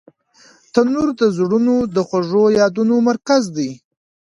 [0.73, 3.71] تنور د زړونو د خوږو یادونو مرکز دی